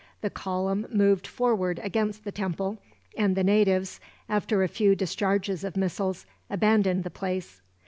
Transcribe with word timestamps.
The 0.21 0.31
column 0.31 0.87
moved 0.91 1.27
forward 1.27 1.77
against 1.83 2.23
the 2.23 2.31
temple, 2.31 2.79
and 3.15 3.37
the 3.37 3.43
natives, 3.43 3.99
after 4.27 4.63
a 4.63 4.67
few 4.67 4.95
discharges 4.95 5.63
of 5.63 5.77
missiles, 5.77 6.25
abandoned 6.49 7.03
the 7.03 7.11
place. 7.11 7.61